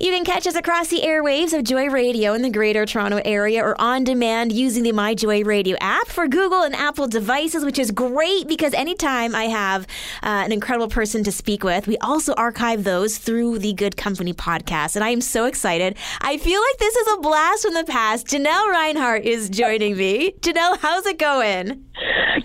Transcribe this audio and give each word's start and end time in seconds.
You 0.00 0.12
can 0.12 0.24
catch 0.24 0.46
us 0.46 0.54
across 0.54 0.88
the 0.88 1.02
airwaves 1.02 1.52
of 1.52 1.62
Joy 1.62 1.88
Radio 1.90 2.32
in 2.32 2.40
the 2.40 2.48
Greater 2.48 2.86
Toronto 2.86 3.20
Area 3.22 3.62
or 3.62 3.78
on 3.78 4.02
demand 4.02 4.50
using 4.50 4.82
the 4.82 4.92
My 4.92 5.14
Joy 5.14 5.42
Radio 5.42 5.76
app 5.78 6.06
for 6.06 6.26
Google 6.26 6.62
and 6.62 6.74
Apple 6.74 7.06
devices, 7.06 7.66
which 7.66 7.78
is 7.78 7.90
great 7.90 8.48
because 8.48 8.72
anytime 8.72 9.34
I 9.34 9.44
have 9.44 9.82
uh, 10.22 10.40
an 10.46 10.52
incredible 10.52 10.88
person 10.88 11.22
to 11.24 11.30
speak 11.30 11.62
with, 11.64 11.86
we 11.86 11.98
also 11.98 12.32
archive 12.38 12.84
those 12.84 13.18
through 13.18 13.58
the 13.58 13.74
Good 13.74 13.98
Company 13.98 14.32
podcast. 14.32 14.96
And 14.96 15.04
I 15.04 15.10
am 15.10 15.20
so 15.20 15.44
excited. 15.44 15.98
I 16.22 16.38
feel 16.38 16.62
like 16.62 16.78
this 16.78 16.96
is 16.96 17.18
a 17.18 17.20
blast 17.20 17.62
from 17.62 17.74
the 17.74 17.84
past. 17.84 18.26
Janelle 18.26 18.70
Reinhart 18.70 19.24
is 19.24 19.50
joining 19.50 19.98
me. 19.98 20.32
Janelle, 20.40 20.78
how's 20.78 21.04
it 21.04 21.18
going? 21.18 21.84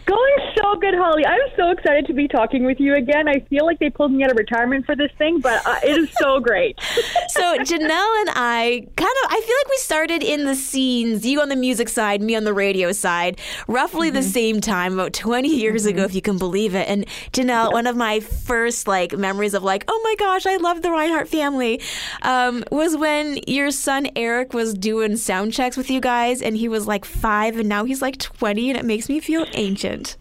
Going 0.05 0.35
so 0.55 0.75
good, 0.79 0.93
Holly. 0.93 1.25
I'm 1.25 1.39
so 1.55 1.69
excited 1.69 2.05
to 2.07 2.13
be 2.13 2.27
talking 2.27 2.65
with 2.65 2.79
you 2.79 2.95
again. 2.95 3.27
I 3.27 3.39
feel 3.49 3.65
like 3.65 3.79
they 3.79 3.89
pulled 3.89 4.11
me 4.11 4.23
out 4.23 4.31
of 4.31 4.37
retirement 4.37 4.85
for 4.85 4.95
this 4.95 5.11
thing, 5.17 5.39
but 5.39 5.65
uh, 5.65 5.79
it 5.83 5.97
is 5.97 6.09
so 6.19 6.39
great. 6.39 6.77
so 7.29 7.44
Janelle 7.59 8.21
and 8.21 8.29
I 8.33 8.87
kind 8.95 9.15
of, 9.23 9.31
I 9.31 9.41
feel 9.41 9.55
like 9.61 9.69
we 9.69 9.77
started 9.77 10.23
in 10.23 10.45
the 10.45 10.55
scenes, 10.55 11.25
you 11.25 11.41
on 11.41 11.49
the 11.49 11.55
music 11.55 11.89
side, 11.89 12.21
me 12.21 12.35
on 12.35 12.43
the 12.43 12.53
radio 12.53 12.91
side, 12.91 13.39
roughly 13.67 14.07
mm-hmm. 14.07 14.15
the 14.15 14.23
same 14.23 14.61
time, 14.61 14.93
about 14.93 15.13
20 15.13 15.47
years 15.47 15.83
mm-hmm. 15.83 15.89
ago, 15.97 16.03
if 16.03 16.15
you 16.15 16.21
can 16.21 16.37
believe 16.37 16.75
it. 16.75 16.87
And 16.87 17.05
Janelle, 17.31 17.71
one 17.71 17.87
of 17.87 17.95
my 17.95 18.19
first 18.19 18.87
like 18.87 19.17
memories 19.17 19.53
of 19.53 19.63
like, 19.63 19.85
oh 19.87 20.01
my 20.03 20.15
gosh, 20.17 20.45
I 20.45 20.57
love 20.57 20.81
the 20.81 20.91
Reinhart 20.91 21.27
family, 21.27 21.81
um, 22.21 22.63
was 22.71 22.97
when 22.97 23.39
your 23.47 23.71
son 23.71 24.09
Eric 24.15 24.53
was 24.53 24.73
doing 24.73 25.17
sound 25.17 25.53
checks 25.53 25.77
with 25.77 25.89
you 25.89 26.01
guys, 26.01 26.41
and 26.41 26.57
he 26.57 26.67
was 26.67 26.87
like 26.87 27.05
five, 27.05 27.57
and 27.57 27.69
now 27.69 27.85
he's 27.85 28.01
like 28.01 28.17
20, 28.17 28.71
and 28.71 28.79
it 28.79 28.85
makes 28.85 29.09
me 29.09 29.19
feel 29.19 29.45
ancient. 29.53 30.17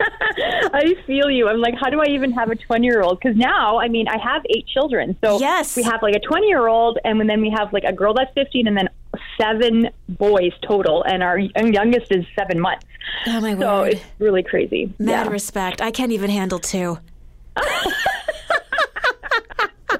I 0.00 0.94
feel 1.06 1.30
you. 1.30 1.48
I'm 1.48 1.60
like, 1.60 1.74
how 1.80 1.90
do 1.90 2.00
I 2.00 2.06
even 2.06 2.32
have 2.32 2.50
a 2.50 2.56
20 2.56 2.86
year 2.86 3.02
old? 3.02 3.20
Because 3.20 3.36
now, 3.36 3.78
I 3.78 3.88
mean, 3.88 4.08
I 4.08 4.18
have 4.18 4.42
eight 4.50 4.66
children. 4.66 5.16
So 5.22 5.38
yes. 5.38 5.76
we 5.76 5.82
have 5.82 6.02
like 6.02 6.14
a 6.14 6.20
20 6.20 6.46
year 6.46 6.66
old, 6.68 6.98
and 7.04 7.28
then 7.28 7.40
we 7.40 7.50
have 7.50 7.72
like 7.72 7.84
a 7.84 7.92
girl 7.92 8.14
that's 8.14 8.32
15, 8.34 8.66
and 8.66 8.76
then 8.76 8.88
seven 9.40 9.90
boys 10.08 10.52
total, 10.66 11.02
and 11.04 11.22
our 11.22 11.38
youngest 11.38 12.12
is 12.12 12.24
seven 12.38 12.60
months. 12.60 12.86
Oh 13.26 13.40
my 13.40 13.56
so 13.56 13.82
word! 13.82 13.92
it's 13.94 14.04
really 14.18 14.42
crazy. 14.42 14.92
Mad 14.98 15.26
yeah. 15.26 15.32
respect. 15.32 15.80
I 15.80 15.90
can't 15.90 16.12
even 16.12 16.30
handle 16.30 16.58
two. 16.58 16.98
it 17.56 17.94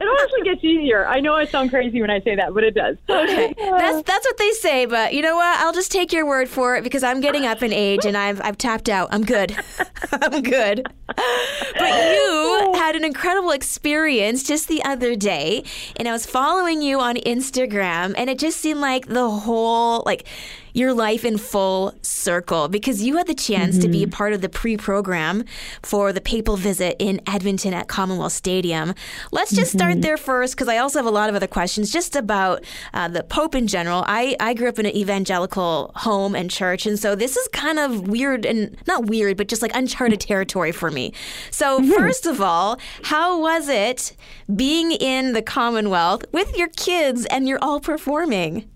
honestly 0.00 0.39
gets 0.50 0.64
easier. 0.64 1.06
I 1.06 1.20
know 1.20 1.34
I 1.34 1.44
sound 1.44 1.70
crazy 1.70 2.00
when 2.00 2.10
I 2.10 2.20
say 2.20 2.36
that, 2.36 2.52
but 2.54 2.64
it 2.64 2.74
does. 2.74 2.96
Okay, 3.08 3.46
uh, 3.60 3.78
that's 3.78 4.02
that's 4.02 4.26
what 4.26 4.38
they 4.38 4.50
say. 4.52 4.86
But 4.86 5.14
you 5.14 5.22
know 5.22 5.36
what? 5.36 5.58
I'll 5.60 5.72
just 5.72 5.92
take 5.92 6.12
your 6.12 6.26
word 6.26 6.48
for 6.48 6.76
it 6.76 6.84
because 6.84 7.02
I'm 7.02 7.20
getting 7.20 7.46
up 7.46 7.62
in 7.62 7.72
age 7.72 8.04
and 8.04 8.16
I've 8.16 8.40
I've 8.42 8.58
tapped 8.58 8.88
out. 8.88 9.08
I'm 9.12 9.24
good. 9.24 9.56
I'm 10.12 10.42
good. 10.42 10.86
But 11.06 12.14
you 12.14 12.72
had 12.76 12.96
an 12.96 13.04
incredible 13.04 13.50
experience 13.50 14.42
just 14.42 14.68
the 14.68 14.82
other 14.84 15.16
day, 15.16 15.64
and 15.96 16.08
I 16.08 16.12
was 16.12 16.26
following 16.26 16.82
you 16.82 17.00
on 17.00 17.16
Instagram, 17.16 18.14
and 18.16 18.28
it 18.30 18.38
just 18.38 18.60
seemed 18.60 18.80
like 18.80 19.06
the 19.06 19.28
whole 19.28 20.02
like 20.06 20.26
your 20.72 20.92
life 20.92 21.24
in 21.24 21.38
full 21.38 21.94
circle 22.02 22.68
because 22.68 23.02
you 23.02 23.16
had 23.16 23.26
the 23.26 23.34
chance 23.34 23.76
mm-hmm. 23.76 23.82
to 23.82 23.88
be 23.88 24.02
a 24.02 24.06
mm-hmm. 24.06 24.12
part 24.12 24.32
of 24.32 24.40
the 24.40 24.48
pre 24.48 24.76
program 24.76 25.44
for 25.82 26.12
the 26.12 26.20
papal 26.20 26.56
visit 26.56 26.96
in 26.98 27.20
Edmonton 27.26 27.74
at 27.74 27.88
Commonwealth 27.88 28.32
Stadium. 28.32 28.94
Let's 29.32 29.52
just 29.52 29.70
mm-hmm. 29.70 29.78
start 29.78 30.02
there 30.02 30.16
first 30.16 30.54
because 30.54 30.68
I 30.68 30.78
also 30.78 30.98
have 30.98 31.06
a 31.06 31.10
lot 31.10 31.28
of 31.28 31.34
other 31.34 31.46
questions 31.46 31.90
just 31.90 32.16
about 32.16 32.64
uh, 32.94 33.08
the 33.08 33.22
Pope 33.22 33.54
in 33.54 33.66
general. 33.66 34.04
I, 34.06 34.36
I 34.40 34.54
grew 34.54 34.68
up 34.68 34.78
in 34.78 34.86
an 34.86 34.96
evangelical 34.96 35.92
home 35.96 36.34
and 36.34 36.50
church, 36.50 36.86
and 36.86 36.98
so 36.98 37.14
this 37.14 37.36
is 37.36 37.48
kind 37.48 37.78
of 37.78 38.08
weird 38.08 38.44
and 38.44 38.76
not 38.86 39.06
weird, 39.06 39.36
but 39.36 39.48
just 39.48 39.62
like 39.62 39.74
uncharted 39.74 40.20
territory 40.20 40.72
for 40.72 40.90
me. 40.90 41.12
So, 41.50 41.80
mm-hmm. 41.80 41.92
first 41.92 42.26
of 42.26 42.40
all, 42.40 42.78
how 43.04 43.40
was 43.40 43.68
it 43.68 44.16
being 44.54 44.92
in 44.92 45.32
the 45.32 45.42
Commonwealth 45.42 46.24
with 46.32 46.56
your 46.56 46.68
kids 46.68 47.26
and 47.26 47.48
you're 47.48 47.62
all 47.62 47.80
performing? 47.80 48.68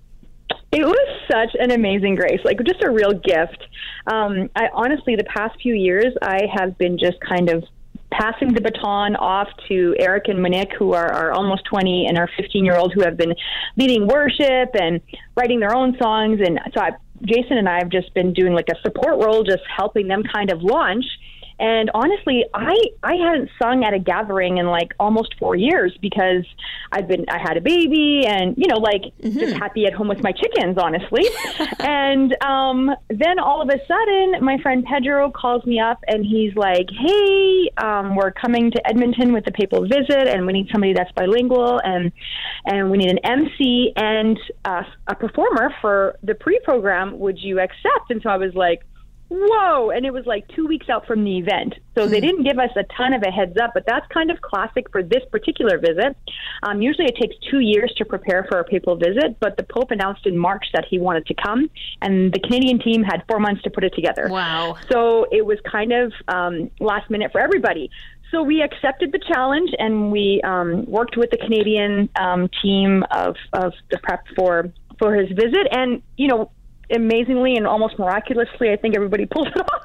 It 0.75 0.85
was 0.85 1.21
such 1.31 1.55
an 1.61 1.71
amazing 1.71 2.17
grace, 2.17 2.41
like 2.45 2.59
just 2.65 2.83
a 2.83 2.91
real 2.91 3.13
gift. 3.13 3.63
Um, 4.09 4.51
I 4.57 4.69
honestly, 4.73 5.15
the 5.15 5.25
past 5.25 5.55
few 5.63 5.73
years, 5.73 6.13
I 6.21 6.41
have 6.53 6.77
been 6.79 6.99
just 6.99 7.21
kind 7.21 7.49
of 7.49 7.63
passing 8.11 8.53
the 8.53 8.61
baton 8.61 9.15
off 9.17 9.49
to 9.69 9.95
Eric 10.01 10.25
and 10.27 10.43
Monique, 10.43 10.73
who 10.77 10.93
are, 10.93 11.13
are 11.13 11.33
almost 11.33 11.65
20 11.67 12.07
and 12.09 12.19
our 12.19 12.29
15 12.37 12.65
year 12.65 12.77
old 12.77 12.93
who 12.93 13.03
have 13.03 13.17
been 13.17 13.35
leading 13.77 14.09
worship 14.09 14.71
and 14.75 15.01
writing 15.37 15.61
their 15.61 15.75
own 15.75 15.97
songs. 16.01 16.41
And 16.45 16.59
so 16.75 16.81
I, 16.81 16.91
Jason 17.23 17.59
and 17.59 17.69
I 17.69 17.79
have 17.79 17.89
just 17.89 18.13
been 18.15 18.33
doing 18.33 18.53
like 18.53 18.69
a 18.69 18.81
support 18.83 19.23
role, 19.25 19.45
just 19.45 19.63
helping 19.75 20.09
them 20.09 20.25
kind 20.25 20.51
of 20.51 20.63
launch. 20.63 21.05
And 21.59 21.91
honestly, 21.95 22.45
I 22.53 22.75
I 23.03 23.15
hadn't 23.15 23.51
sung 23.63 23.85
at 23.85 23.95
a 23.95 23.99
gathering 23.99 24.59
in 24.59 24.67
like 24.67 24.93
almost 24.99 25.35
four 25.39 25.55
years 25.55 25.97
because 26.01 26.45
I've 26.91 27.07
been 27.07 27.25
I 27.29 27.39
had 27.39 27.57
a 27.57 27.61
baby 27.61 28.25
and 28.27 28.57
you 28.57 28.67
know 28.67 28.79
like 28.79 29.03
mm-hmm. 29.23 29.39
just 29.39 29.57
happy 29.57 29.87
at 29.87 29.93
home 29.93 30.09
with 30.09 30.23
my 30.23 30.33
chickens, 30.33 30.77
honestly. 30.79 31.25
and 31.79 32.37
um, 32.43 32.91
then 33.09 33.39
all 33.39 33.63
of 33.63 33.69
a 33.69 33.79
sudden, 33.87 34.45
my 34.45 34.59
friend 34.63 34.85
Pedro 34.85 35.31
calls 35.31 35.65
me 35.65 35.79
up 35.79 36.01
and 36.09 36.25
he's 36.27 36.55
like, 36.57 36.89
"Hey, 36.91 37.71
um, 37.79 38.17
we're 38.17 38.33
coming 38.33 38.73
to 38.73 38.89
Edmonton 38.89 39.33
with 39.33 39.45
the 39.45 39.53
papal 39.53 39.83
visit, 39.83 40.29
and 40.29 40.47
we 40.47 40.53
need 40.53 40.69
somebody 40.73 40.93
that's 40.93 41.13
bilingual 41.13 41.81
and 41.85 42.11
and 42.67 42.91
we 42.91 42.99
need 42.99 43.11
an 43.11 43.19
MC 43.19 43.93
and 43.97 44.39
uh, 44.65 44.83
a 45.07 45.15
performer 45.15 45.73
for 45.81 46.17
the 46.25 46.35
pre-program. 46.35 47.19
Would 47.21 47.39
you 47.39 47.61
accept?" 47.61 48.11
And 48.11 48.21
so 48.23 48.31
I 48.31 48.39
was 48.39 48.55
like 48.55 48.83
whoa. 49.35 49.91
And 49.91 50.07
it 50.07 50.13
was 50.13 50.27
like 50.27 50.47
two 50.49 50.67
weeks 50.67 50.89
out 50.89 51.07
from 51.07 51.25
the 51.25 51.39
event. 51.39 51.75
So 51.97 52.07
they 52.07 52.19
hmm. 52.19 52.27
didn't 52.27 52.45
give 52.45 52.59
us 52.59 52.71
a 52.77 52.85
ton 52.97 53.13
of 53.13 53.23
a 53.23 53.31
heads 53.31 53.57
up 53.61 53.73
but 53.75 53.85
that's 53.87 54.07
kind 54.13 54.31
of 54.31 54.41
classic 54.41 54.91
for 54.91 55.03
this 55.03 55.23
particular 55.31 55.79
visit. 55.79 56.17
Um, 56.63 56.83
usually 56.83 57.07
it 57.07 57.17
takes 57.21 57.37
two 57.51 57.61
years 57.61 57.93
to 57.99 58.05
prepare 58.05 58.47
for 58.49 58.59
a 58.61 58.65
papal 58.65 58.97
visit 58.97 59.39
but 59.41 59.57
the 59.57 59.63
pope 59.65 59.91
announced 59.91 60.27
in 60.27 60.37
march 60.37 60.67
that 60.73 60.85
he 60.89 60.99
wanted 60.99 61.27
to 61.27 61.35
come 61.35 61.71
and 62.03 62.33
the 62.33 62.41
canadian 62.41 62.79
team 62.79 63.03
had 63.03 63.23
four 63.29 63.41
months 63.41 63.63
to 63.63 63.71
put 63.71 63.85
it 63.85 63.95
together. 63.95 64.29
Wow. 64.29 64.77
So 64.91 65.27
it 65.31 65.45
was 65.45 65.59
kind 65.71 65.93
of 65.93 66.13
um, 66.29 66.71
last 66.81 67.11
minute 67.11 67.33
for 67.33 67.41
everybody. 67.41 67.91
So 68.31 68.43
we 68.43 68.63
accepted 68.63 69.13
the 69.13 69.21
challenge 69.21 69.71
and 69.79 70.11
we 70.11 70.41
um, 70.43 70.85
worked 70.87 71.17
with 71.17 71.31
the 71.31 71.37
Canadian 71.37 72.09
um, 72.17 72.49
team 72.63 73.05
of, 73.13 73.37
of 73.53 73.73
the 73.91 73.99
prep 73.99 74.25
for 74.37 74.73
for 74.99 75.15
his 75.15 75.29
visit. 75.31 75.69
And 75.71 76.03
you 76.17 76.29
know, 76.29 76.51
amazingly 76.91 77.57
and 77.57 77.67
almost 77.67 77.99
miraculously, 77.99 78.71
I 78.71 78.77
think 78.77 78.97
everybody 78.97 79.27
pulled 79.31 79.49
it 79.49 79.57
off. 79.57 79.83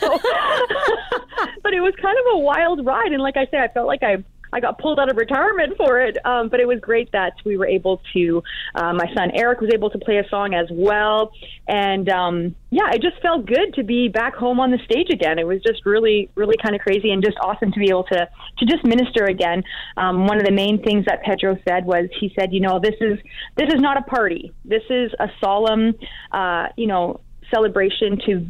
so, 0.00 0.18
but 1.62 1.74
it 1.74 1.80
was 1.80 1.94
kind 2.00 2.16
of 2.18 2.34
a 2.34 2.38
wild 2.38 2.84
ride, 2.84 3.12
and 3.12 3.22
like 3.22 3.36
I 3.36 3.46
say, 3.46 3.58
I 3.58 3.68
felt 3.68 3.86
like 3.86 4.02
I 4.02 4.22
I 4.52 4.60
got 4.60 4.78
pulled 4.78 4.98
out 4.98 5.10
of 5.10 5.16
retirement 5.16 5.76
for 5.76 6.00
it. 6.00 6.16
Um, 6.24 6.48
but 6.48 6.60
it 6.60 6.66
was 6.66 6.78
great 6.80 7.10
that 7.12 7.32
we 7.44 7.56
were 7.56 7.66
able 7.66 8.00
to. 8.12 8.42
Uh, 8.74 8.92
my 8.92 9.06
son 9.14 9.30
Eric 9.34 9.60
was 9.60 9.70
able 9.72 9.90
to 9.90 9.98
play 9.98 10.18
a 10.18 10.28
song 10.28 10.54
as 10.54 10.66
well, 10.70 11.32
and 11.66 12.08
um, 12.08 12.54
yeah, 12.70 12.90
it 12.92 13.02
just 13.02 13.20
felt 13.22 13.46
good 13.46 13.74
to 13.74 13.82
be 13.82 14.08
back 14.08 14.34
home 14.34 14.60
on 14.60 14.70
the 14.70 14.78
stage 14.84 15.08
again. 15.10 15.38
It 15.38 15.46
was 15.46 15.62
just 15.62 15.84
really, 15.86 16.30
really 16.34 16.56
kind 16.62 16.74
of 16.74 16.80
crazy 16.80 17.10
and 17.10 17.24
just 17.24 17.36
awesome 17.40 17.72
to 17.72 17.78
be 17.78 17.88
able 17.88 18.04
to 18.04 18.28
to 18.58 18.66
just 18.66 18.84
minister 18.84 19.24
again. 19.24 19.62
Um, 19.96 20.26
one 20.26 20.38
of 20.38 20.44
the 20.44 20.52
main 20.52 20.82
things 20.82 21.06
that 21.06 21.22
Pedro 21.22 21.56
said 21.66 21.86
was 21.86 22.08
he 22.18 22.32
said, 22.38 22.52
you 22.52 22.60
know, 22.60 22.80
this 22.80 22.94
is 23.00 23.18
this 23.56 23.68
is 23.68 23.80
not 23.80 23.96
a 23.96 24.02
party. 24.02 24.52
This 24.64 24.82
is 24.90 25.12
a 25.18 25.28
solemn, 25.40 25.94
uh, 26.30 26.68
you 26.76 26.86
know, 26.86 27.20
celebration 27.52 28.18
to 28.26 28.46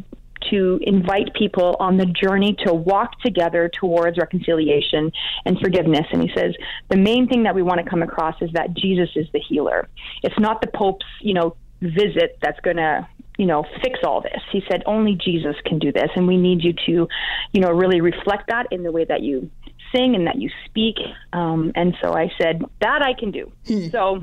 to 0.49 0.79
invite 0.81 1.33
people 1.33 1.75
on 1.79 1.97
the 1.97 2.05
journey 2.05 2.55
to 2.65 2.73
walk 2.73 3.19
together 3.21 3.69
towards 3.79 4.17
reconciliation 4.17 5.11
and 5.45 5.59
forgiveness. 5.59 6.05
And 6.11 6.21
he 6.21 6.31
says 6.35 6.53
the 6.89 6.97
main 6.97 7.27
thing 7.27 7.43
that 7.43 7.55
we 7.55 7.61
want 7.61 7.83
to 7.83 7.89
come 7.89 8.01
across 8.01 8.35
is 8.41 8.51
that 8.53 8.73
Jesus 8.73 9.09
is 9.15 9.27
the 9.33 9.39
healer. 9.39 9.87
It's 10.21 10.39
not 10.39 10.61
the 10.61 10.67
Pope's, 10.67 11.05
you 11.21 11.33
know, 11.33 11.55
visit 11.81 12.37
that's 12.41 12.59
going 12.61 12.77
to 12.77 13.07
you 13.37 13.45
know 13.45 13.65
fix 13.81 13.99
all 14.05 14.21
this 14.21 14.41
he 14.51 14.61
said 14.69 14.83
only 14.85 15.15
jesus 15.15 15.55
can 15.65 15.79
do 15.79 15.91
this 15.91 16.09
and 16.15 16.27
we 16.27 16.37
need 16.37 16.63
you 16.63 16.73
to 16.85 17.07
you 17.51 17.61
know 17.61 17.71
really 17.71 17.99
reflect 17.99 18.47
that 18.47 18.67
in 18.71 18.83
the 18.83 18.91
way 18.91 19.03
that 19.03 19.21
you 19.21 19.49
sing 19.93 20.15
and 20.15 20.27
that 20.27 20.39
you 20.39 20.49
speak 20.65 20.95
um, 21.33 21.71
and 21.75 21.95
so 22.01 22.13
i 22.13 22.31
said 22.39 22.61
that 22.79 23.01
i 23.01 23.13
can 23.13 23.31
do 23.31 23.51
hmm. 23.67 23.87
so 23.89 24.21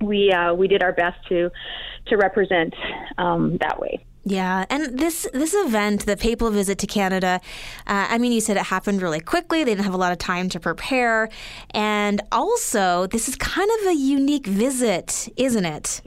we 0.00 0.30
uh, 0.30 0.54
we 0.54 0.68
did 0.68 0.82
our 0.82 0.92
best 0.92 1.18
to 1.28 1.50
to 2.06 2.16
represent 2.16 2.74
um, 3.18 3.56
that 3.58 3.80
way 3.80 4.04
yeah, 4.28 4.64
and 4.70 4.98
this 4.98 5.28
this 5.32 5.54
event, 5.54 6.04
the 6.04 6.16
papal 6.16 6.50
visit 6.50 6.78
to 6.78 6.86
Canada, 6.88 7.40
uh, 7.86 8.06
I 8.10 8.18
mean, 8.18 8.32
you 8.32 8.40
said 8.40 8.56
it 8.56 8.64
happened 8.64 9.00
really 9.00 9.20
quickly. 9.20 9.62
They 9.62 9.70
didn't 9.70 9.84
have 9.84 9.94
a 9.94 9.98
lot 9.98 10.10
of 10.10 10.18
time 10.18 10.48
to 10.48 10.58
prepare, 10.58 11.28
and 11.70 12.20
also 12.32 13.06
this 13.06 13.28
is 13.28 13.36
kind 13.36 13.70
of 13.78 13.86
a 13.86 13.94
unique 13.94 14.48
visit, 14.48 15.28
isn't 15.36 15.64
it? 15.64 16.02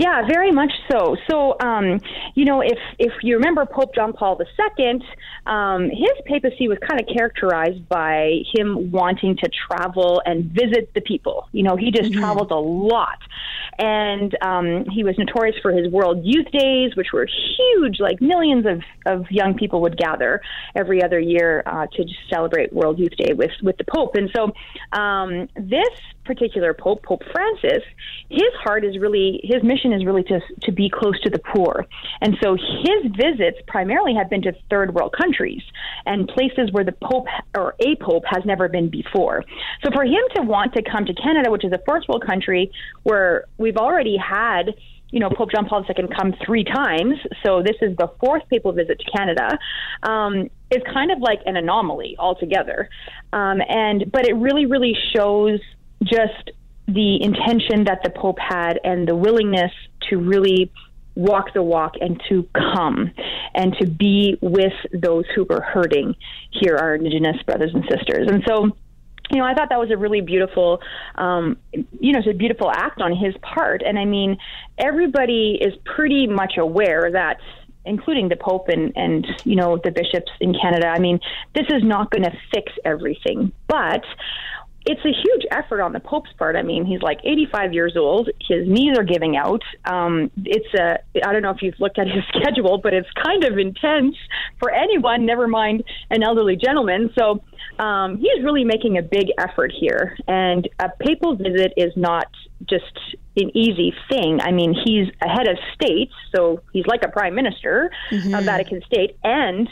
Yeah, 0.00 0.26
very 0.26 0.50
much 0.50 0.72
so. 0.90 1.14
So, 1.30 1.56
um, 1.60 2.00
you 2.34 2.46
know, 2.46 2.62
if 2.62 2.78
if 2.98 3.12
you 3.22 3.36
remember 3.36 3.66
Pope 3.66 3.94
John 3.94 4.14
Paul 4.14 4.40
II, 4.40 5.02
um, 5.44 5.90
his 5.90 6.16
papacy 6.24 6.68
was 6.68 6.78
kind 6.88 6.98
of 6.98 7.06
characterized 7.14 7.86
by 7.86 8.38
him 8.54 8.90
wanting 8.90 9.36
to 9.36 9.50
travel 9.68 10.22
and 10.24 10.44
visit 10.44 10.94
the 10.94 11.02
people. 11.02 11.48
You 11.52 11.64
know, 11.64 11.76
he 11.76 11.90
just 11.90 12.12
mm-hmm. 12.12 12.20
traveled 12.20 12.50
a 12.50 12.58
lot, 12.58 13.18
and 13.78 14.34
um, 14.40 14.86
he 14.90 15.04
was 15.04 15.18
notorious 15.18 15.56
for 15.60 15.70
his 15.70 15.92
World 15.92 16.24
Youth 16.24 16.50
Days, 16.50 16.96
which 16.96 17.08
were 17.12 17.26
huge, 17.58 18.00
like 18.00 18.22
millions 18.22 18.64
of, 18.64 18.80
of 19.04 19.30
young 19.30 19.52
people 19.54 19.82
would 19.82 19.98
gather 19.98 20.40
every 20.74 21.02
other 21.02 21.20
year 21.20 21.62
uh, 21.66 21.86
to 21.92 22.04
just 22.04 22.20
celebrate 22.32 22.72
World 22.72 22.98
Youth 22.98 23.16
Day 23.18 23.34
with, 23.34 23.52
with 23.62 23.76
the 23.76 23.84
Pope. 23.84 24.14
And 24.14 24.30
so 24.34 24.52
um, 24.98 25.46
this 25.56 25.90
particular 26.24 26.74
Pope, 26.74 27.02
Pope 27.02 27.22
Francis, 27.32 27.82
his 28.28 28.52
heart 28.62 28.84
is 28.84 28.98
really, 28.98 29.40
his 29.42 29.62
mission 29.62 29.92
is 29.92 30.04
really 30.04 30.22
to, 30.24 30.40
to 30.62 30.72
be 30.72 30.90
close 30.90 31.20
to 31.22 31.30
the 31.30 31.38
poor. 31.38 31.86
And 32.20 32.36
so 32.42 32.56
his 32.56 33.12
visits 33.16 33.58
primarily 33.66 34.14
have 34.14 34.30
been 34.30 34.42
to 34.42 34.52
third 34.68 34.94
world 34.94 35.14
countries 35.20 35.62
and 36.06 36.28
places 36.28 36.70
where 36.72 36.84
the 36.84 36.92
Pope 36.92 37.26
or 37.56 37.74
a 37.80 37.96
Pope 37.96 38.24
has 38.26 38.44
never 38.44 38.68
been 38.68 38.88
before. 38.88 39.44
So 39.82 39.90
for 39.92 40.04
him 40.04 40.22
to 40.36 40.42
want 40.42 40.74
to 40.74 40.82
come 40.82 41.04
to 41.06 41.14
Canada, 41.14 41.50
which 41.50 41.64
is 41.64 41.72
a 41.72 41.80
first 41.86 42.08
world 42.08 42.24
country 42.26 42.70
where 43.02 43.44
we've 43.58 43.76
already 43.76 44.16
had 44.16 44.74
you 45.10 45.18
know, 45.18 45.28
Pope 45.28 45.50
John 45.50 45.66
Paul 45.66 45.84
II 45.88 46.06
come 46.16 46.34
three 46.44 46.64
times, 46.64 47.16
so 47.44 47.62
this 47.62 47.76
is 47.82 47.96
the 47.96 48.08
fourth 48.20 48.42
papal 48.48 48.72
visit 48.72 49.00
to 49.00 49.10
Canada, 49.10 49.58
um, 50.02 50.48
is 50.70 50.82
kind 50.92 51.10
of 51.10 51.18
like 51.20 51.40
an 51.46 51.56
anomaly 51.56 52.14
altogether. 52.18 52.88
Um, 53.32 53.60
and 53.68 54.10
but 54.10 54.26
it 54.26 54.34
really, 54.34 54.66
really 54.66 54.96
shows 55.14 55.58
just 56.02 56.50
the 56.86 57.22
intention 57.22 57.84
that 57.84 58.00
the 58.02 58.10
Pope 58.10 58.38
had 58.38 58.80
and 58.82 59.06
the 59.06 59.14
willingness 59.14 59.72
to 60.08 60.16
really 60.16 60.72
walk 61.14 61.52
the 61.54 61.62
walk 61.62 61.94
and 62.00 62.20
to 62.28 62.48
come 62.54 63.10
and 63.54 63.74
to 63.80 63.86
be 63.86 64.38
with 64.40 64.72
those 64.92 65.24
who 65.34 65.44
were 65.44 65.60
hurting 65.60 66.16
here, 66.50 66.76
our 66.76 66.94
Indigenous 66.94 67.42
brothers 67.44 67.72
and 67.74 67.84
sisters. 67.90 68.28
And 68.30 68.42
so, 68.46 68.64
you 69.30 69.38
know, 69.38 69.44
I 69.44 69.54
thought 69.54 69.68
that 69.68 69.78
was 69.78 69.90
a 69.90 69.96
really 69.96 70.20
beautiful, 70.20 70.80
um, 71.16 71.58
you 71.72 72.12
know, 72.12 72.20
it's 72.20 72.28
a 72.28 72.32
beautiful 72.32 72.70
act 72.70 73.00
on 73.00 73.14
his 73.14 73.34
part. 73.42 73.82
And 73.84 73.98
I 73.98 74.04
mean, 74.04 74.38
everybody 74.78 75.58
is 75.60 75.74
pretty 75.84 76.26
much 76.26 76.54
aware 76.58 77.10
that 77.12 77.38
including 77.84 78.28
the 78.28 78.36
Pope 78.36 78.68
and, 78.68 78.92
and 78.96 79.26
you 79.44 79.56
know 79.56 79.78
the 79.82 79.90
bishops 79.90 80.30
in 80.40 80.54
Canada. 80.54 80.88
I 80.88 80.98
mean, 80.98 81.18
this 81.54 81.66
is 81.70 81.82
not 81.82 82.10
going 82.10 82.24
to 82.24 82.32
fix 82.52 82.72
everything, 82.84 83.52
but 83.68 84.04
it's 84.86 85.04
a 85.04 85.12
huge 85.12 85.42
effort 85.50 85.82
on 85.82 85.92
the 85.92 86.00
Pope's 86.00 86.32
part. 86.38 86.56
I 86.56 86.62
mean, 86.62 86.86
he's 86.86 87.02
like 87.02 87.20
85 87.22 87.74
years 87.74 87.96
old. 87.96 88.30
His 88.40 88.66
knees 88.66 88.96
are 88.96 89.04
giving 89.04 89.36
out. 89.36 89.62
Um, 89.84 90.30
it's 90.44 90.72
a, 90.74 90.98
I 91.26 91.32
don't 91.32 91.42
know 91.42 91.50
if 91.50 91.60
you've 91.60 91.78
looked 91.78 91.98
at 91.98 92.06
his 92.06 92.24
schedule, 92.34 92.78
but 92.78 92.94
it's 92.94 93.08
kind 93.22 93.44
of 93.44 93.58
intense 93.58 94.16
for 94.58 94.70
anyone, 94.70 95.26
never 95.26 95.46
mind 95.46 95.84
an 96.10 96.22
elderly 96.22 96.56
gentleman. 96.56 97.10
So 97.18 97.42
um, 97.78 98.16
he's 98.16 98.42
really 98.42 98.64
making 98.64 98.96
a 98.96 99.02
big 99.02 99.28
effort 99.38 99.72
here. 99.78 100.16
And 100.26 100.68
a 100.78 100.88
papal 100.88 101.36
visit 101.36 101.74
is 101.76 101.92
not 101.96 102.26
just 102.68 102.98
an 103.36 103.54
easy 103.54 103.92
thing. 104.10 104.40
I 104.40 104.50
mean, 104.50 104.74
he's 104.74 105.08
a 105.22 105.28
head 105.28 105.48
of 105.48 105.58
state, 105.74 106.10
so 106.34 106.62
he's 106.72 106.86
like 106.86 107.02
a 107.04 107.08
prime 107.08 107.34
minister 107.34 107.90
mm-hmm. 108.10 108.34
of 108.34 108.44
Vatican 108.44 108.82
State, 108.86 109.16
and 109.24 109.68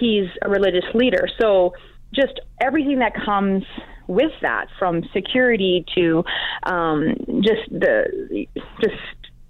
he's 0.00 0.26
a 0.42 0.48
religious 0.48 0.84
leader. 0.94 1.28
So 1.40 1.74
just 2.14 2.40
everything 2.60 3.00
that 3.00 3.12
comes 3.24 3.64
with 4.06 4.32
that, 4.42 4.66
from 4.78 5.02
security 5.12 5.84
to 5.94 6.24
um, 6.64 7.14
just 7.42 7.68
the 7.70 8.46
just 8.80 8.94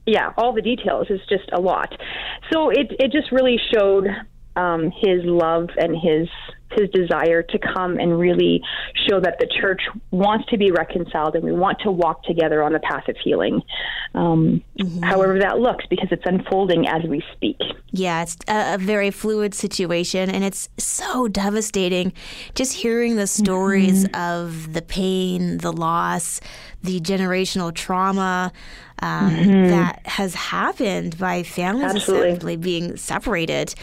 yeah, 0.06 0.32
all 0.36 0.52
the 0.52 0.62
details 0.62 1.06
is 1.10 1.20
just 1.28 1.48
a 1.52 1.60
lot. 1.60 1.92
So 2.52 2.70
it 2.70 2.92
it 2.98 3.12
just 3.12 3.32
really 3.32 3.58
showed 3.72 4.06
um, 4.56 4.90
his 4.90 5.20
love 5.24 5.68
and 5.76 5.94
his 5.94 6.28
his 6.74 6.90
desire 6.90 7.42
to 7.42 7.58
come 7.58 7.98
and 7.98 8.18
really 8.18 8.62
show 9.08 9.20
that 9.20 9.38
the 9.38 9.46
church 9.46 9.82
wants 10.10 10.48
to 10.50 10.58
be 10.58 10.70
reconciled 10.70 11.34
and 11.34 11.44
we 11.44 11.52
want 11.52 11.78
to 11.80 11.90
walk 11.90 12.22
together 12.24 12.62
on 12.62 12.72
the 12.72 12.80
path 12.80 13.08
of 13.08 13.16
healing. 13.22 13.62
Um, 14.14 14.62
mm-hmm. 14.78 15.02
However, 15.02 15.38
that 15.40 15.58
looks 15.58 15.84
because 15.86 16.08
it's 16.10 16.24
unfolding 16.24 16.86
as 16.86 17.02
we 17.08 17.22
speak. 17.32 17.58
Yeah, 17.90 18.22
it's 18.22 18.36
a, 18.48 18.74
a, 18.74 18.78
very 18.78 19.10
fluid 19.10 19.54
situation 19.54 20.30
and 20.30 20.44
it's 20.44 20.68
so 20.78 21.28
devastating 21.28 22.12
just 22.54 22.72
hearing 22.72 23.16
the 23.16 23.26
stories 23.26 24.04
mm-hmm. 24.04 24.20
of 24.20 24.72
the 24.72 24.82
pain, 24.82 25.58
the 25.58 25.72
loss, 25.72 26.40
the 26.82 27.00
generational 27.00 27.74
trauma. 27.74 28.52
Um, 29.00 29.34
mm-hmm. 29.34 29.68
That 29.70 30.06
has 30.06 30.34
happened 30.34 31.18
by 31.18 31.42
families 31.42 31.96
Absolutely. 31.96 32.56
being 32.56 32.96
separated. 32.96 33.74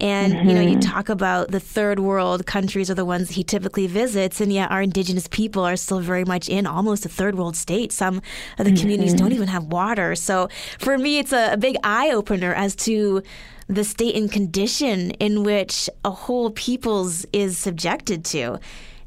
And, 0.00 0.48
you 0.48 0.54
know, 0.54 0.60
you 0.60 0.76
mm-hmm. 0.76 0.80
talk 0.80 1.08
about 1.08 1.50
the 1.50 1.58
third 1.58 1.98
world 1.98 2.37
countries 2.44 2.90
are 2.90 2.94
the 2.94 3.04
ones 3.04 3.30
he 3.30 3.44
typically 3.44 3.86
visits, 3.86 4.40
and 4.40 4.52
yet 4.52 4.70
our 4.70 4.82
indigenous 4.82 5.28
people 5.28 5.64
are 5.64 5.76
still 5.76 6.00
very 6.00 6.24
much 6.24 6.48
in 6.48 6.66
almost 6.66 7.04
a 7.04 7.08
third 7.08 7.36
world 7.36 7.56
state. 7.56 7.92
Some 7.92 8.16
of 8.58 8.64
the 8.64 8.64
mm-hmm. 8.64 8.80
communities 8.80 9.14
don't 9.14 9.32
even 9.32 9.48
have 9.48 9.64
water. 9.64 10.14
So 10.14 10.48
for 10.78 10.98
me, 10.98 11.18
it's 11.18 11.32
a, 11.32 11.52
a 11.52 11.56
big 11.56 11.76
eye 11.84 12.10
opener 12.10 12.54
as 12.54 12.74
to 12.76 13.22
the 13.68 13.84
state 13.84 14.16
and 14.16 14.32
condition 14.32 15.10
in 15.12 15.42
which 15.42 15.90
a 16.04 16.10
whole 16.10 16.50
people's 16.50 17.26
is 17.32 17.58
subjected 17.58 18.24
to 18.24 18.58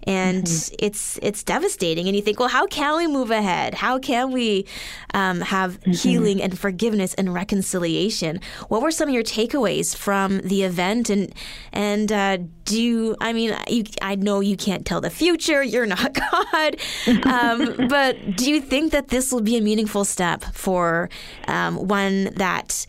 and 0.03 0.43
mm-hmm. 0.43 0.75
it's 0.79 1.19
it's 1.21 1.43
devastating. 1.43 2.07
And 2.07 2.15
you 2.15 2.21
think, 2.21 2.39
well, 2.39 2.49
how 2.49 2.67
can 2.67 2.97
we 2.97 3.07
move 3.07 3.31
ahead? 3.31 3.75
How 3.75 3.99
can 3.99 4.31
we 4.31 4.65
um, 5.13 5.41
have 5.41 5.79
mm-hmm. 5.79 5.91
healing 5.91 6.41
and 6.41 6.57
forgiveness 6.57 7.13
and 7.15 7.33
reconciliation? 7.33 8.39
What 8.69 8.81
were 8.81 8.91
some 8.91 9.09
of 9.09 9.13
your 9.13 9.23
takeaways 9.23 9.95
from 9.95 10.39
the 10.39 10.63
event? 10.63 11.09
And 11.09 11.33
and 11.71 12.11
uh, 12.11 12.37
do 12.65 12.81
you, 12.81 13.15
I 13.19 13.33
mean, 13.33 13.55
you, 13.67 13.83
I 14.01 14.15
know 14.15 14.39
you 14.39 14.57
can't 14.57 14.85
tell 14.85 15.01
the 15.01 15.09
future. 15.09 15.63
You're 15.63 15.85
not 15.85 16.13
God, 16.31 16.77
um, 17.25 17.87
but 17.87 18.35
do 18.35 18.49
you 18.49 18.61
think 18.61 18.91
that 18.91 19.09
this 19.09 19.31
will 19.31 19.41
be 19.41 19.57
a 19.57 19.61
meaningful 19.61 20.05
step 20.05 20.43
for 20.53 21.09
um, 21.47 21.87
one 21.87 22.25
that? 22.35 22.85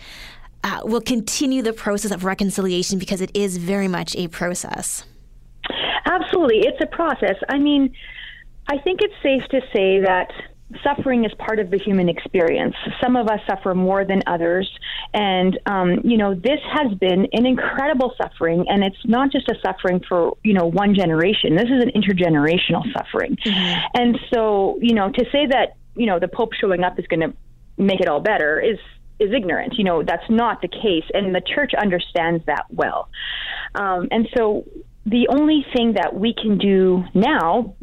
Uh, 0.64 0.80
will 0.84 1.00
continue 1.00 1.60
the 1.60 1.72
process 1.72 2.12
of 2.12 2.22
reconciliation 2.22 2.96
because 2.96 3.20
it 3.20 3.32
is 3.34 3.56
very 3.56 3.88
much 3.88 4.14
a 4.14 4.28
process. 4.28 5.02
Absolutely. 6.12 6.60
It's 6.60 6.80
a 6.82 6.86
process. 6.86 7.36
I 7.48 7.58
mean, 7.58 7.94
I 8.66 8.78
think 8.78 9.00
it's 9.02 9.14
safe 9.22 9.44
to 9.50 9.60
say 9.74 10.00
that 10.00 10.30
suffering 10.82 11.24
is 11.24 11.32
part 11.34 11.58
of 11.58 11.70
the 11.70 11.78
human 11.78 12.08
experience. 12.08 12.74
Some 13.02 13.16
of 13.16 13.28
us 13.28 13.40
suffer 13.46 13.74
more 13.74 14.04
than 14.04 14.22
others. 14.26 14.70
And, 15.12 15.58
um, 15.66 16.00
you 16.04 16.16
know, 16.16 16.34
this 16.34 16.60
has 16.72 16.94
been 16.98 17.28
an 17.32 17.46
incredible 17.46 18.14
suffering. 18.16 18.66
And 18.68 18.82
it's 18.82 19.04
not 19.04 19.30
just 19.30 19.48
a 19.48 19.54
suffering 19.64 20.00
for, 20.08 20.36
you 20.42 20.54
know, 20.54 20.66
one 20.66 20.94
generation. 20.94 21.56
This 21.56 21.66
is 21.66 21.82
an 21.82 21.90
intergenerational 21.90 22.84
suffering. 22.96 23.36
Mm-hmm. 23.44 23.86
And 23.94 24.18
so, 24.32 24.78
you 24.80 24.94
know, 24.94 25.10
to 25.10 25.24
say 25.30 25.46
that, 25.46 25.76
you 25.94 26.06
know, 26.06 26.18
the 26.18 26.28
Pope 26.28 26.52
showing 26.54 26.84
up 26.84 26.98
is 26.98 27.06
going 27.06 27.20
to 27.20 27.34
make 27.76 28.00
it 28.00 28.08
all 28.08 28.20
better 28.20 28.60
is 28.60 28.78
is 29.18 29.32
ignorant. 29.32 29.74
You 29.78 29.84
know, 29.84 30.02
that's 30.02 30.28
not 30.28 30.62
the 30.62 30.68
case. 30.68 31.04
And 31.14 31.34
the 31.34 31.42
church 31.42 31.72
understands 31.74 32.44
that 32.46 32.64
well. 32.70 33.08
Um, 33.74 34.08
and 34.10 34.28
so 34.36 34.64
the 35.06 35.28
only 35.28 35.64
thing 35.74 35.94
that 35.94 36.14
we 36.14 36.34
can 36.34 36.58
do 36.58 37.04
now 37.14 37.74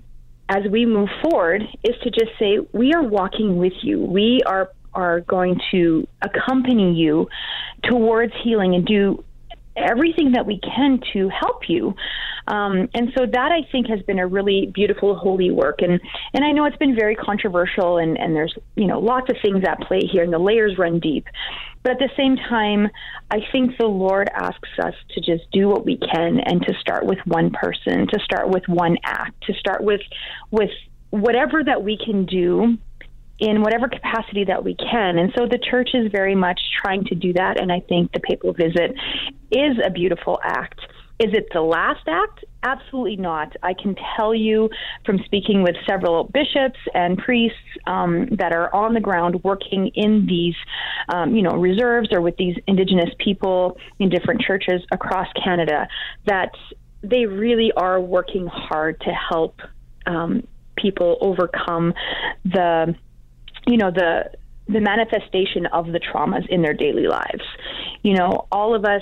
as 0.47 0.63
we 0.71 0.85
move 0.85 1.09
forward 1.21 1.61
is 1.83 1.95
to 2.03 2.09
just 2.09 2.31
say 2.39 2.57
we 2.73 2.93
are 2.93 3.03
walking 3.03 3.57
with 3.57 3.73
you 3.83 3.99
we 3.99 4.41
are 4.45 4.69
are 4.93 5.21
going 5.21 5.59
to 5.71 6.07
accompany 6.21 6.93
you 6.93 7.27
towards 7.83 8.33
healing 8.43 8.73
and 8.73 8.85
do 8.85 9.23
everything 9.75 10.33
that 10.33 10.45
we 10.45 10.59
can 10.59 10.99
to 11.13 11.29
help 11.29 11.69
you. 11.69 11.93
Um, 12.49 12.89
and 12.95 13.11
so 13.15 13.25
that 13.25 13.51
I 13.51 13.69
think 13.71 13.87
has 13.87 14.01
been 14.01 14.17
a 14.17 14.27
really 14.27 14.71
beautiful 14.73 15.15
holy 15.15 15.51
work. 15.51 15.81
And 15.81 16.01
and 16.33 16.43
I 16.43 16.51
know 16.51 16.65
it's 16.65 16.77
been 16.77 16.95
very 16.95 17.15
controversial 17.15 17.97
and, 17.97 18.19
and 18.19 18.35
there's 18.35 18.53
you 18.75 18.87
know 18.87 18.99
lots 18.99 19.29
of 19.29 19.37
things 19.41 19.63
at 19.67 19.79
play 19.81 20.01
here 20.11 20.23
and 20.23 20.33
the 20.33 20.39
layers 20.39 20.77
run 20.77 20.99
deep. 20.99 21.25
But 21.83 21.93
at 21.93 21.99
the 21.99 22.09
same 22.17 22.35
time, 22.35 22.89
I 23.31 23.39
think 23.51 23.77
the 23.77 23.87
Lord 23.87 24.29
asks 24.33 24.69
us 24.83 24.95
to 25.11 25.21
just 25.21 25.49
do 25.53 25.69
what 25.69 25.85
we 25.85 25.97
can 25.97 26.39
and 26.39 26.61
to 26.63 26.73
start 26.81 27.05
with 27.05 27.19
one 27.25 27.51
person, 27.51 28.07
to 28.07 28.19
start 28.19 28.49
with 28.49 28.63
one 28.67 28.97
act, 29.03 29.43
to 29.45 29.53
start 29.53 29.83
with 29.83 30.01
with 30.51 30.71
whatever 31.11 31.63
that 31.63 31.83
we 31.83 31.97
can 32.03 32.25
do 32.25 32.77
in 33.39 33.61
whatever 33.61 33.87
capacity 33.87 34.43
that 34.45 34.63
we 34.63 34.75
can. 34.75 35.17
And 35.17 35.31
so 35.37 35.45
the 35.45 35.57
church 35.57 35.91
is 35.93 36.11
very 36.11 36.35
much 36.35 36.59
trying 36.81 37.05
to 37.05 37.15
do 37.15 37.31
that. 37.33 37.59
And 37.59 37.71
I 37.71 37.79
think 37.79 38.11
the 38.11 38.19
papal 38.19 38.53
visit 38.53 38.95
is 39.51 39.77
a 39.83 39.89
beautiful 39.89 40.39
act. 40.43 40.79
Is 41.19 41.33
it 41.33 41.47
the 41.53 41.61
last 41.61 42.07
act? 42.07 42.45
Absolutely 42.63 43.17
not. 43.17 43.53
I 43.61 43.73
can 43.73 43.95
tell 44.15 44.33
you 44.33 44.69
from 45.05 45.19
speaking 45.25 45.63
with 45.63 45.75
several 45.87 46.23
bishops 46.23 46.79
and 46.93 47.17
priests 47.17 47.57
um, 47.87 48.27
that 48.37 48.53
are 48.53 48.73
on 48.73 48.93
the 48.93 49.01
ground 49.01 49.43
working 49.43 49.87
in 49.95 50.25
these, 50.27 50.55
um, 51.09 51.35
you 51.35 51.41
know, 51.41 51.57
reserves 51.57 52.09
or 52.13 52.21
with 52.21 52.37
these 52.37 52.55
Indigenous 52.67 53.09
people 53.19 53.77
in 53.99 54.09
different 54.09 54.41
churches 54.41 54.81
across 54.91 55.27
Canada 55.43 55.87
that 56.25 56.51
they 57.01 57.25
really 57.25 57.71
are 57.75 57.99
working 57.99 58.47
hard 58.47 58.99
to 59.01 59.11
help 59.11 59.59
um, 60.05 60.47
people 60.77 61.17
overcome 61.21 61.93
the 62.45 62.95
you 63.67 63.77
know 63.77 63.91
the 63.91 64.31
the 64.67 64.79
manifestation 64.79 65.65
of 65.67 65.87
the 65.87 65.99
traumas 65.99 66.47
in 66.47 66.61
their 66.61 66.73
daily 66.73 67.07
lives. 67.07 67.43
You 68.03 68.13
know, 68.13 68.47
all 68.51 68.75
of 68.75 68.85
us 68.85 69.01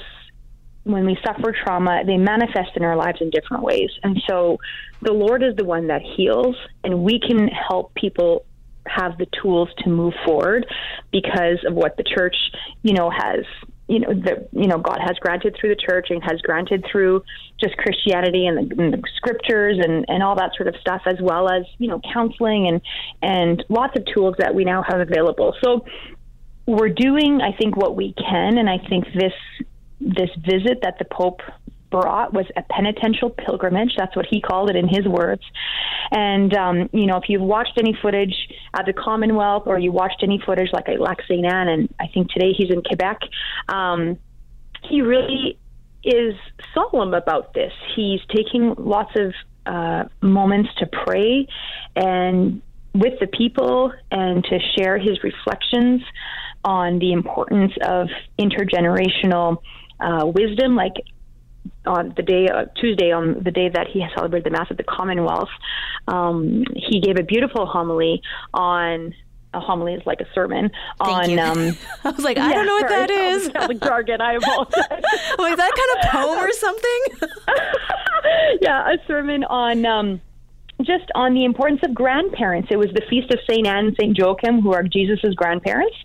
when 0.87 1.05
we 1.05 1.17
suffer 1.25 1.53
trauma, 1.63 2.03
they 2.05 2.17
manifest 2.17 2.71
in 2.75 2.83
our 2.83 2.95
lives 2.95 3.19
in 3.21 3.29
different 3.29 3.63
ways. 3.63 3.89
And 4.03 4.21
so 4.27 4.57
the 5.01 5.13
Lord 5.13 5.43
is 5.43 5.55
the 5.55 5.65
one 5.65 5.87
that 5.87 6.01
heals, 6.01 6.55
and 6.83 7.03
we 7.03 7.19
can 7.19 7.47
help 7.47 7.93
people 7.93 8.45
have 8.87 9.17
the 9.17 9.27
tools 9.41 9.69
to 9.79 9.89
move 9.89 10.13
forward 10.25 10.65
because 11.11 11.59
of 11.67 11.73
what 11.73 11.97
the 11.97 12.03
church, 12.03 12.35
you 12.83 12.93
know, 12.93 13.09
has 13.09 13.43
you 13.87 13.99
know 13.99 14.13
the 14.13 14.47
you 14.51 14.67
know 14.67 14.77
God 14.77 14.99
has 14.99 15.17
granted 15.19 15.55
through 15.59 15.69
the 15.69 15.81
church 15.81 16.07
and 16.09 16.21
has 16.23 16.41
granted 16.41 16.85
through 16.91 17.23
just 17.61 17.77
Christianity 17.77 18.45
and 18.45 18.57
the, 18.57 18.83
and 18.83 18.93
the, 18.93 19.01
scriptures 19.15 19.77
and 19.81 20.05
and 20.09 20.21
all 20.21 20.35
that 20.35 20.51
sort 20.57 20.67
of 20.67 20.75
stuff, 20.81 21.01
as 21.05 21.15
well 21.21 21.49
as 21.49 21.63
you 21.77 21.87
know 21.87 22.01
counseling 22.13 22.67
and 22.67 22.81
and 23.21 23.63
lots 23.69 23.97
of 23.97 24.03
tools 24.13 24.35
that 24.39 24.53
we 24.53 24.65
now 24.65 24.83
have 24.87 24.99
available. 24.99 25.55
So 25.63 25.85
we're 26.65 26.89
doing, 26.89 27.39
I 27.41 27.55
think, 27.57 27.77
what 27.77 27.95
we 27.95 28.13
can, 28.13 28.57
and 28.57 28.69
I 28.69 28.77
think 28.89 29.05
this 29.15 29.33
this 30.15 30.29
visit 30.45 30.79
that 30.81 30.97
the 30.99 31.05
Pope 31.05 31.41
brought 31.89 32.33
was 32.33 32.45
a 32.55 32.61
penitential 32.63 33.29
pilgrimage. 33.29 33.91
That's 33.97 34.15
what 34.15 34.25
he 34.29 34.41
called 34.41 34.69
it 34.69 34.75
in 34.75 34.87
his 34.87 35.05
words. 35.05 35.41
And, 36.11 36.53
um, 36.53 36.89
you 36.91 37.05
know, 37.05 37.17
if 37.17 37.29
you've 37.29 37.41
watched 37.41 37.77
any 37.77 37.97
footage 38.01 38.35
at 38.73 38.85
the 38.85 38.93
Commonwealth 38.93 39.63
or 39.65 39.79
you 39.79 39.91
watched 39.91 40.21
any 40.23 40.41
footage 40.45 40.69
like 40.73 40.89
at 40.89 40.99
Lac 40.99 41.19
St. 41.27 41.45
Anne, 41.45 41.67
and 41.67 41.93
I 41.99 42.07
think 42.07 42.29
today 42.29 42.53
he's 42.55 42.69
in 42.69 42.81
Quebec, 42.81 43.19
um, 43.69 44.17
he 44.83 45.01
really 45.01 45.57
is 46.03 46.35
solemn 46.73 47.13
about 47.13 47.53
this. 47.53 47.73
He's 47.95 48.19
taking 48.35 48.75
lots 48.77 49.11
of 49.15 49.33
uh, 49.65 50.05
moments 50.21 50.69
to 50.77 50.85
pray 50.87 51.47
and 51.95 52.61
with 52.93 53.19
the 53.19 53.27
people 53.27 53.91
and 54.11 54.43
to 54.45 54.59
share 54.77 54.97
his 54.97 55.21
reflections 55.23 56.01
on 56.63 56.99
the 56.99 57.11
importance 57.11 57.73
of 57.81 58.07
intergenerational 58.39 59.61
uh, 59.99 60.25
wisdom, 60.25 60.75
like 60.75 60.93
on 61.85 62.13
the 62.15 62.23
day 62.23 62.47
uh, 62.47 62.65
Tuesday, 62.79 63.11
on 63.11 63.43
the 63.43 63.51
day 63.51 63.69
that 63.69 63.87
he 63.87 64.05
celebrated 64.15 64.45
the 64.45 64.51
Mass 64.51 64.67
at 64.69 64.77
the 64.77 64.83
Commonwealth, 64.83 65.49
um, 66.07 66.63
he 66.75 66.99
gave 66.99 67.17
a 67.17 67.23
beautiful 67.23 67.65
homily 67.65 68.21
on. 68.53 69.13
A 69.53 69.61
homily 69.61 69.93
is 69.93 70.05
like 70.05 70.19
a 70.19 70.27
sermon 70.35 70.69
Thank 70.99 71.39
on. 71.39 71.39
Um, 71.39 71.77
I 72.03 72.11
was 72.11 72.23
like, 72.23 72.37
I 72.37 72.49
yeah, 72.49 72.53
don't 72.53 72.65
know 72.65 72.73
what 72.73 72.89
sorry, 72.89 73.07
that 73.07 73.09
is. 73.09 73.53
Like 73.53 73.79
jargon. 73.79 74.19
I 74.19 74.33
apologize. 74.41 75.03
like 75.39 75.55
that 75.57 75.71
kind 75.73 76.05
of 76.05 76.11
poem 76.11 76.37
or 76.37 76.51
something. 76.51 77.01
yeah, 78.61 78.93
a 78.93 78.97
sermon 79.07 79.45
on. 79.45 79.85
Um, 79.85 80.21
just 80.81 81.05
on 81.15 81.33
the 81.33 81.45
importance 81.45 81.79
of 81.83 81.93
grandparents. 81.93 82.69
It 82.71 82.77
was 82.77 82.89
the 82.93 83.01
feast 83.09 83.31
of 83.33 83.39
St. 83.49 83.65
Anne 83.65 83.87
and 83.87 83.95
St. 83.99 84.17
Joachim, 84.17 84.61
who 84.61 84.73
are 84.73 84.83
Jesus' 84.83 85.33
grandparents. 85.35 85.95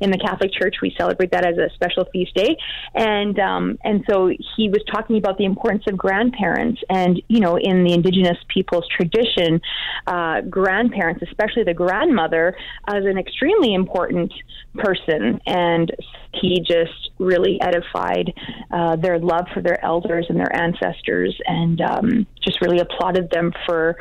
In 0.00 0.10
the 0.10 0.18
Catholic 0.18 0.52
Church, 0.52 0.76
we 0.82 0.94
celebrate 0.98 1.30
that 1.32 1.46
as 1.46 1.58
a 1.58 1.68
special 1.74 2.06
feast 2.12 2.34
day. 2.34 2.56
And, 2.94 3.38
um, 3.38 3.78
and 3.84 4.04
so 4.08 4.28
he 4.56 4.68
was 4.68 4.82
talking 4.90 5.18
about 5.18 5.38
the 5.38 5.44
importance 5.44 5.84
of 5.88 5.96
grandparents. 5.96 6.80
And, 6.88 7.20
you 7.28 7.40
know, 7.40 7.56
in 7.56 7.84
the 7.84 7.92
Indigenous 7.92 8.38
people's 8.48 8.86
tradition, 8.88 9.60
uh, 10.06 10.40
grandparents, 10.42 11.22
especially 11.28 11.64
the 11.64 11.74
grandmother, 11.74 12.56
as 12.88 13.04
an 13.04 13.18
extremely 13.18 13.74
important 13.74 14.32
person. 14.74 15.40
And 15.46 15.90
he 16.32 16.60
just 16.60 17.10
really 17.18 17.60
edified 17.60 18.32
uh, 18.70 18.96
their 18.96 19.18
love 19.18 19.46
for 19.52 19.60
their 19.60 19.84
elders 19.84 20.26
and 20.28 20.38
their 20.38 20.54
ancestors 20.54 21.36
and 21.46 21.80
um, 21.80 22.26
just 22.42 22.60
really 22.60 22.78
applauded 22.78 23.30
them 23.30 23.52
for 23.66 23.96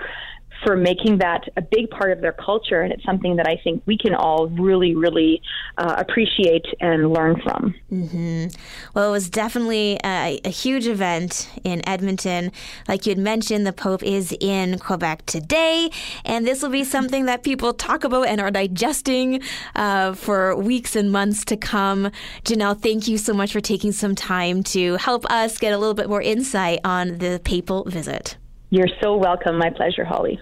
for 0.63 0.75
making 0.75 1.19
that 1.19 1.43
a 1.55 1.61
big 1.61 1.89
part 1.89 2.11
of 2.11 2.21
their 2.21 2.33
culture. 2.33 2.81
And 2.81 2.91
it's 2.91 3.03
something 3.03 3.35
that 3.37 3.47
I 3.47 3.59
think 3.63 3.83
we 3.85 3.97
can 3.97 4.13
all 4.13 4.47
really, 4.47 4.95
really 4.95 5.41
uh, 5.77 5.95
appreciate 5.97 6.65
and 6.79 7.11
learn 7.11 7.41
from. 7.41 7.75
Mm-hmm. 7.91 8.47
Well, 8.93 9.09
it 9.09 9.11
was 9.11 9.29
definitely 9.29 9.99
a, 10.03 10.39
a, 10.43 10.49
huge 10.49 10.87
event 10.87 11.49
in 11.63 11.87
Edmonton. 11.87 12.51
Like 12.87 13.05
you 13.05 13.11
had 13.11 13.17
mentioned, 13.17 13.65
the 13.65 13.73
Pope 13.73 14.03
is 14.03 14.35
in 14.39 14.77
Quebec 14.79 15.25
today, 15.25 15.89
and 16.25 16.45
this 16.45 16.61
will 16.61 16.69
be 16.69 16.83
something 16.83 17.25
that 17.25 17.43
people 17.43 17.73
talk 17.73 18.03
about 18.03 18.27
and 18.27 18.41
are 18.41 18.51
digesting 18.51 19.41
uh, 19.75 20.13
for 20.13 20.55
weeks 20.55 20.95
and 20.95 21.11
months 21.11 21.45
to 21.45 21.57
come. 21.57 22.11
Janelle, 22.43 22.79
thank 22.79 23.07
you 23.07 23.17
so 23.17 23.33
much 23.33 23.53
for 23.53 23.61
taking 23.61 23.91
some 23.91 24.15
time 24.15 24.63
to 24.63 24.97
help 24.97 25.25
us 25.31 25.57
get 25.57 25.73
a 25.73 25.77
little 25.77 25.93
bit 25.93 26.09
more 26.09 26.21
insight 26.21 26.79
on 26.83 27.19
the 27.19 27.39
papal 27.43 27.85
visit. 27.85 28.37
You're 28.69 28.87
so 29.01 29.17
welcome. 29.17 29.57
My 29.57 29.71
pleasure, 29.71 30.05
Holly. 30.05 30.39